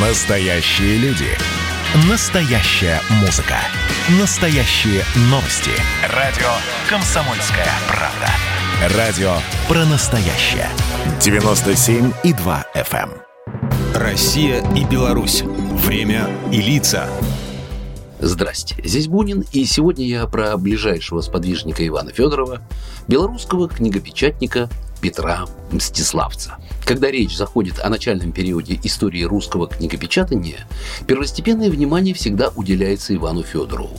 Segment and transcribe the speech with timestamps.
[0.00, 1.26] Настоящие люди.
[2.08, 3.56] Настоящая музыка.
[4.20, 5.72] Настоящие новости.
[6.14, 6.46] Радио
[6.88, 8.96] «Комсомольская правда».
[8.96, 9.32] Радио
[9.66, 10.68] про настоящее.
[11.18, 13.10] 97,2 FM.
[13.10, 14.00] эм.
[14.00, 15.42] Россия и Беларусь.
[15.42, 17.08] Время и лица.
[18.20, 22.60] Здрасте, здесь Бунин, и сегодня я про ближайшего сподвижника Ивана Федорова,
[23.08, 24.68] белорусского книгопечатника
[25.00, 26.56] Петра Мстиславца.
[26.84, 30.66] Когда речь заходит о начальном периоде истории русского книгопечатания,
[31.06, 33.98] первостепенное внимание всегда уделяется Ивану Федорову.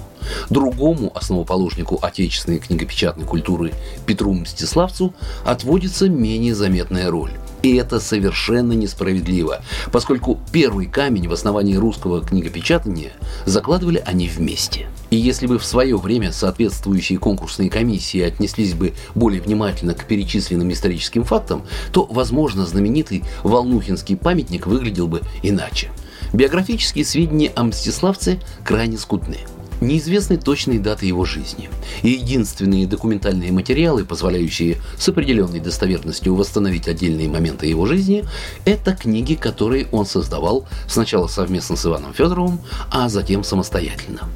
[0.50, 3.74] Другому основоположнику отечественной книгопечатной культуры
[4.06, 5.14] Петру Мстиславцу
[5.46, 7.32] отводится менее заметная роль.
[7.62, 13.12] И это совершенно несправедливо, поскольку первый камень в основании русского книгопечатания
[13.46, 14.88] закладывали они вместе.
[15.10, 20.72] И если бы в свое время соответствующие конкурсные комиссии отнеслись бы более внимательно к перечисленным
[20.72, 25.90] историческим фактам, то, возможно, знаменитый Волнухинский памятник выглядел бы иначе.
[26.32, 29.40] Биографические сведения о Мстиславце крайне скудны.
[29.82, 31.70] Неизвестны точные даты его жизни.
[32.04, 38.26] И единственные документальные материалы, позволяющие с определенной достоверностью восстановить отдельные моменты его жизни,
[38.66, 42.60] это книги, которые он создавал сначала совместно с Иваном Федоровым,
[42.92, 44.28] а затем самостоятельно.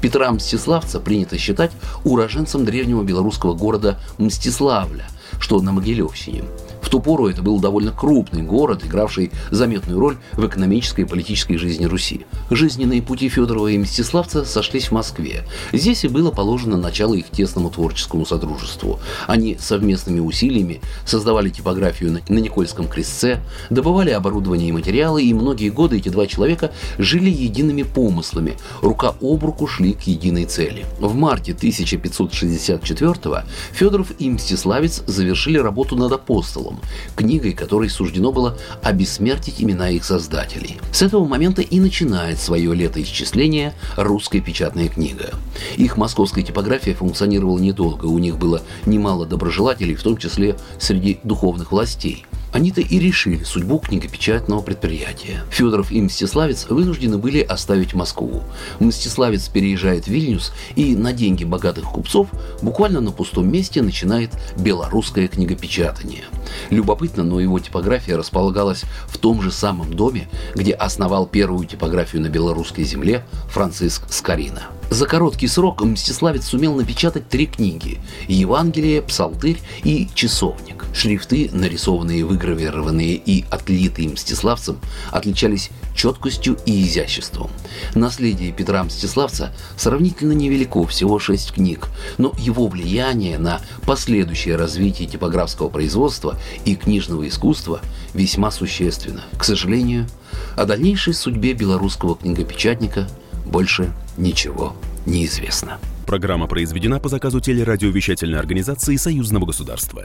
[0.00, 1.72] Петра Мстиславца принято считать
[2.04, 5.06] уроженцем древнего белорусского города Мстиславля,
[5.38, 6.44] что на Могилевщине.
[6.90, 11.84] Ту пору это был довольно крупный город, игравший заметную роль в экономической и политической жизни
[11.84, 12.26] Руси.
[12.50, 15.44] Жизненные пути Федорова и Мстиславца сошлись в Москве.
[15.72, 18.98] Здесь и было положено начало их тесному творческому содружеству.
[19.28, 25.98] Они совместными усилиями создавали типографию на Никольском крестце, добывали оборудование и материалы, и многие годы
[25.98, 30.84] эти два человека жили едиными помыслами, рука об руку шли к единой цели.
[30.98, 36.79] В марте 1564 Федоров и Мстиславец завершили работу над апостолом,
[37.16, 40.78] книгой, которой суждено было обессмертить имена их создателей.
[40.92, 45.30] С этого момента и начинает свое летоисчисление русская печатная книга.
[45.76, 51.72] Их московская типография функционировала недолго, у них было немало доброжелателей, в том числе среди духовных
[51.72, 52.26] властей.
[52.52, 55.42] Они-то и решили судьбу книгопечатного предприятия.
[55.50, 58.42] Федоров и Мстиславец вынуждены были оставить Москву.
[58.80, 62.28] Мстиславец переезжает в Вильнюс и на деньги богатых купцов
[62.62, 66.24] буквально на пустом месте начинает белорусское книгопечатание.
[66.70, 72.28] Любопытно, но его типография располагалась в том же самом доме, где основал первую типографию на
[72.28, 74.62] белорусской земле Франциск Скорина.
[74.90, 80.79] За короткий срок Мстиславец сумел напечатать три книги– «Евангелие», «Псалтырь» и «Часовник».
[81.00, 84.78] Шрифты, нарисованные, выгравированные и отлитые Мстиславцем,
[85.10, 87.50] отличались четкостью и изяществом.
[87.94, 95.70] Наследие Петра Мстиславца сравнительно невелико, всего шесть книг, но его влияние на последующее развитие типографского
[95.70, 97.80] производства и книжного искусства
[98.12, 99.22] весьма существенно.
[99.38, 100.06] К сожалению,
[100.54, 103.08] о дальнейшей судьбе белорусского книгопечатника
[103.46, 105.78] больше ничего не известно.
[106.04, 110.04] Программа произведена по заказу телерадиовещательной организации Союзного государства.